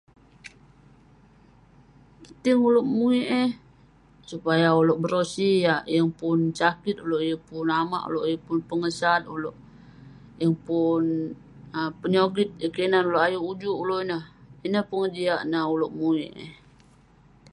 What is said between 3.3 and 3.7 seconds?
eh,